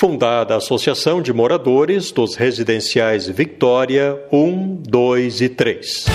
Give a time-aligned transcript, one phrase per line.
[0.00, 6.06] Fundada a Associação de Moradores dos Residenciais Victória 1, 2 e 3.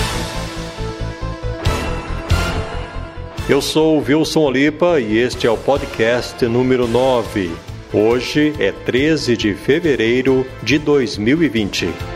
[3.48, 7.48] Eu sou Wilson Olipa e este é o podcast número 9.
[7.94, 12.15] Hoje é 13 de fevereiro de 2020.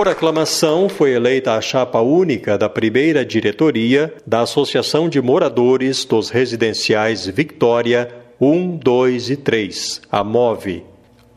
[0.00, 6.30] Por aclamação, foi eleita a chapa única da primeira diretoria da Associação de Moradores dos
[6.30, 8.10] Residenciais Victória
[8.40, 10.84] 1, 2 e 3, a MOVE.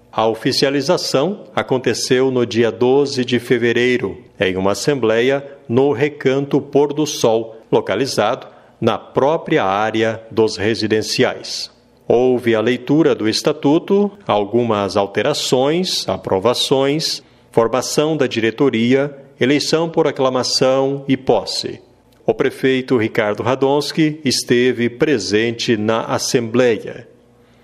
[0.10, 7.06] A oficialização aconteceu no dia 12 de fevereiro, em uma assembleia no Recanto Pôr do
[7.06, 8.48] Sol, localizado
[8.80, 11.70] na própria área dos residenciais.
[12.08, 17.22] Houve a leitura do estatuto, algumas alterações, aprovações
[17.54, 21.80] formação da diretoria, eleição por aclamação e posse.
[22.26, 27.08] O prefeito Ricardo Radonski esteve presente na Assembleia.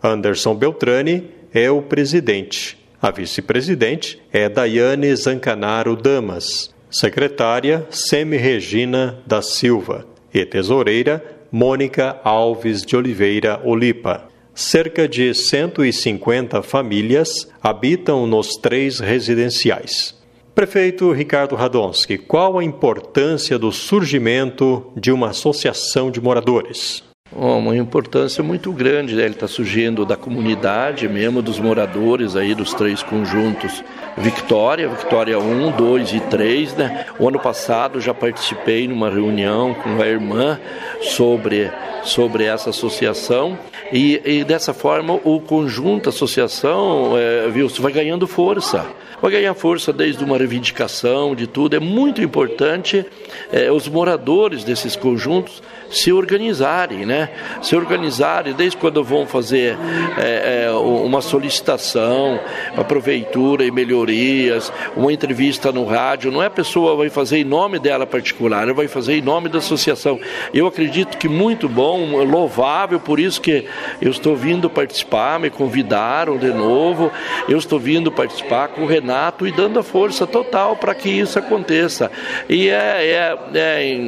[0.02, 2.78] Anderson Beltrani é o presidente.
[3.02, 6.72] A vice-presidente é Daiane Zancanaro Damas.
[6.92, 10.06] Secretária Semi Regina da Silva.
[10.32, 14.29] E tesoureira Mônica Alves de Oliveira Olipa.
[14.60, 20.14] Cerca de 150 famílias habitam nos três residenciais.
[20.54, 27.09] Prefeito Ricardo Radonski, qual a importância do surgimento de uma associação de moradores?
[27.32, 29.24] Uma importância muito grande, né?
[29.24, 33.84] ele está surgindo da comunidade mesmo, dos moradores aí dos três conjuntos
[34.18, 36.74] Victória, Victória 1, 2 e 3.
[36.76, 37.06] Né?
[37.20, 40.60] O ano passado já participei numa reunião com a irmã
[41.02, 41.72] sobre,
[42.04, 43.58] sobre essa associação
[43.94, 47.48] e, e dessa forma o conjunto, a associação, é,
[47.80, 48.86] vai ganhando força
[49.22, 51.76] vai ganhar força desde uma reivindicação de tudo.
[51.76, 53.06] É muito importante
[53.52, 57.30] é, os moradores desses conjuntos se organizarem, né?
[57.62, 59.78] Se organizarem desde quando vão fazer
[60.18, 62.39] é, é, uma solicitação
[62.73, 66.32] para a prefeitura e melhorias, uma entrevista no rádio.
[66.32, 69.50] Não é a pessoa vai fazer em nome dela particular, ela vai fazer em nome
[69.50, 70.20] da associação.
[70.54, 73.66] Eu acredito que muito bom, louvável, por isso que
[74.02, 77.11] eu estou vindo participar, me convidaram de novo.
[77.48, 81.39] Eu estou vindo participar com o Renato e dando a força total para que isso
[81.39, 82.11] aconteça.
[82.48, 84.00] E é, é, é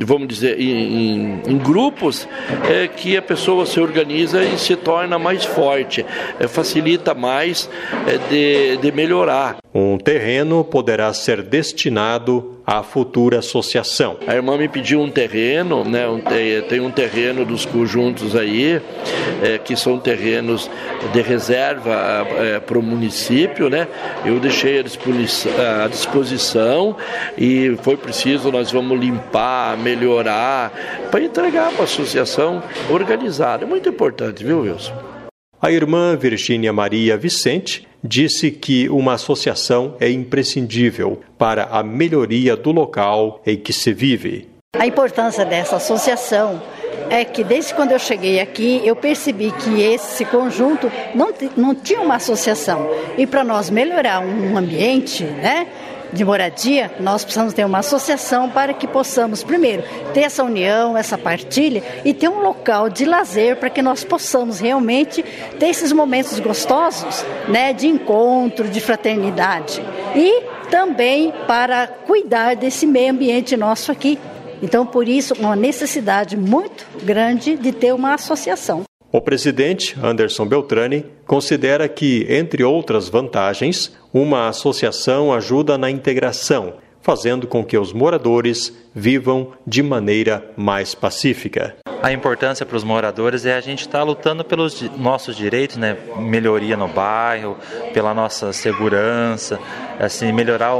[0.00, 2.28] vamos dizer, em, em, em grupos
[2.68, 6.04] é, que a pessoa se organiza e se torna mais forte,
[6.38, 7.68] é, facilita mais
[8.06, 9.56] é, de, de melhorar.
[9.74, 14.16] Um terreno poderá ser destinado à futura associação.
[14.26, 16.20] A irmã me pediu um terreno, né, um,
[16.68, 18.80] tem um terreno dos conjuntos aí,
[19.42, 20.68] é, que são terrenos
[21.12, 23.86] de reserva é, para o município, né?
[24.24, 26.96] Eu deixei à disposição
[27.38, 30.72] e foi preciso, nós vamos limpar, melhorar,
[31.10, 33.64] para entregar para a associação organizada.
[33.64, 34.92] É muito importante, viu, Wilson?
[35.60, 42.72] A irmã Virgínia Maria Vicente disse que uma associação é imprescindível para a melhoria do
[42.72, 44.48] local em que se vive.
[44.78, 46.60] A importância dessa associação
[47.08, 52.00] é que desde quando eu cheguei aqui, eu percebi que esse conjunto não, não tinha
[52.00, 52.88] uma associação.
[53.16, 55.66] E para nós melhorar um ambiente, né?
[56.16, 61.18] De moradia, nós precisamos ter uma associação para que possamos, primeiro, ter essa união, essa
[61.18, 65.22] partilha e ter um local de lazer para que nós possamos realmente
[65.58, 69.82] ter esses momentos gostosos né, de encontro, de fraternidade.
[70.14, 74.18] E também para cuidar desse meio ambiente nosso aqui.
[74.62, 78.85] Então, por isso, uma necessidade muito grande de ter uma associação.
[79.12, 86.74] O presidente, Anderson Beltrani, considera que, entre outras vantagens, uma associação ajuda na integração,
[87.06, 93.44] fazendo com que os moradores vivam de maneira mais pacífica a importância para os moradores
[93.46, 95.96] é a gente estar tá lutando pelos nossos direitos, né?
[96.16, 97.56] Melhoria no bairro,
[97.92, 99.58] pela nossa segurança,
[99.98, 100.72] assim, melhorar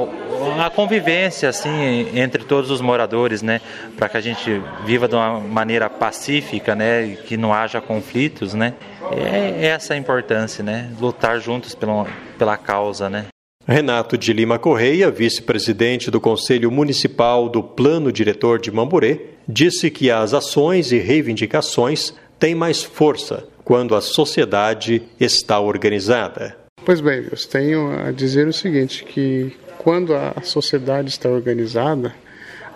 [0.64, 3.60] a convivência assim entre todos os moradores, né?
[3.96, 7.16] Para que a gente viva de uma maneira pacífica, né?
[7.26, 8.74] Que não haja conflitos, né?
[9.10, 10.92] É essa a importância, né?
[11.00, 12.06] Lutar juntos pela,
[12.38, 13.26] pela causa, né?
[13.68, 20.08] Renato de Lima Correia, vice-presidente do Conselho Municipal do Plano Diretor de Mamburê, disse que
[20.08, 26.56] as ações e reivindicações têm mais força quando a sociedade está organizada.
[26.84, 32.14] Pois bem, eu tenho a dizer o seguinte, que quando a sociedade está organizada,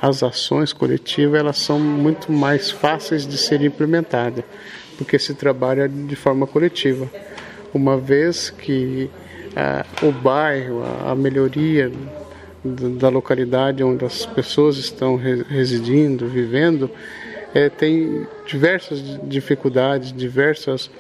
[0.03, 4.43] as ações coletivas elas são muito mais fáceis de serem implementadas,
[4.99, 7.09] porque se trabalha de forma coletiva.
[7.73, 9.09] Uma vez que
[10.03, 11.91] o bairro, a, melhoria
[12.65, 16.91] da localidade onde as pessoas estão residindo, vivendo,
[17.55, 20.91] é, tem diversas dificuldades, diversas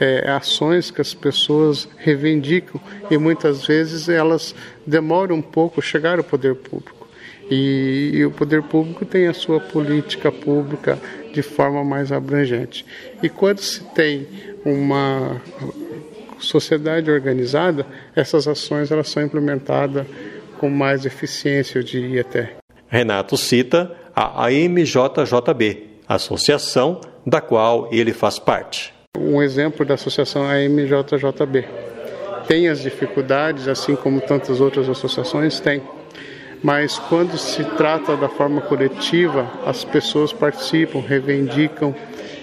[0.00, 4.54] é, ações que as pessoas reivindicam e muitas vezes elas
[4.86, 7.08] demoram um pouco chegar ao poder público.
[7.50, 10.98] E, e, o poder público tem a sua política pública
[11.32, 12.84] de forma mais abrangente.
[13.22, 14.26] E quando se tem
[14.64, 15.40] uma
[16.40, 20.06] sociedade organizada, essas ações elas são implementadas
[20.58, 22.56] com mais eficiência, eu diria até.
[22.88, 28.92] Renato cita a AMJJB, associação da qual ele faz parte.
[29.16, 31.66] Um exemplo da associação AMJJB.
[32.46, 35.82] Tem as dificuldades, assim como tantas outras associações têm,
[36.62, 41.94] mas quando se trata da forma coletiva, as pessoas participam, reivindicam.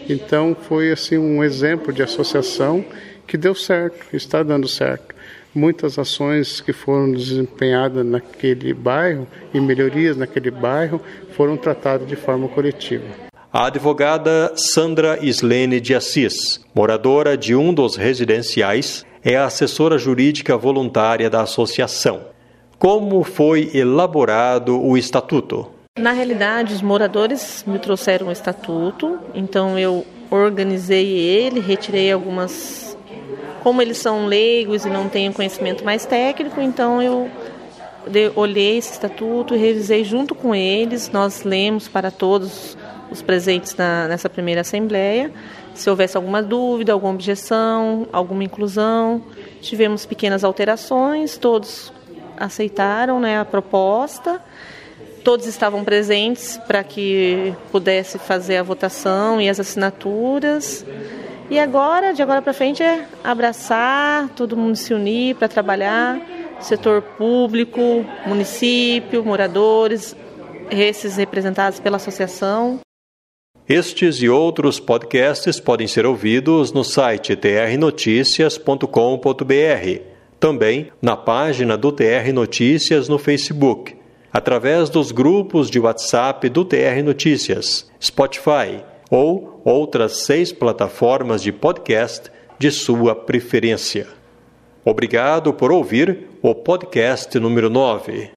[0.07, 2.85] Então foi assim um exemplo de associação
[3.27, 5.15] que deu certo, está dando certo.
[5.53, 11.01] Muitas ações que foram desempenhadas naquele bairro e melhorias naquele bairro
[11.31, 13.05] foram tratadas de forma coletiva.
[13.51, 20.57] A advogada Sandra Islene de Assis, moradora de um dos residenciais, é a assessora jurídica
[20.57, 22.21] voluntária da associação.
[22.77, 25.71] Como foi elaborado o estatuto?
[25.97, 32.94] Na realidade, os moradores me trouxeram o estatuto, então eu organizei ele, retirei algumas.
[33.65, 37.31] Como eles são leigos e não têm conhecimento mais técnico, então eu
[38.35, 41.09] olhei esse estatuto e revisei junto com eles.
[41.09, 42.77] Nós lemos para todos
[43.09, 45.31] os presentes na, nessa primeira assembleia.
[45.73, 49.23] Se houvesse alguma dúvida, alguma objeção, alguma inclusão,
[49.61, 51.91] tivemos pequenas alterações, todos
[52.37, 54.39] aceitaram né, a proposta.
[55.23, 60.85] Todos estavam presentes para que pudesse fazer a votação e as assinaturas.
[61.49, 66.19] E agora, de agora para frente, é abraçar, todo mundo se unir para trabalhar,
[66.59, 70.15] setor público, município, moradores,
[70.71, 72.79] esses representados pela associação.
[73.69, 80.01] Estes e outros podcasts podem ser ouvidos no site trnoticias.com.br,
[80.39, 83.95] também na página do TR Notícias no Facebook,
[84.33, 92.31] através dos grupos de WhatsApp do TR Notícias, Spotify ou outras seis plataformas de podcast
[92.57, 94.07] de sua preferência.
[94.83, 98.31] Obrigado por ouvir o podcast número 9.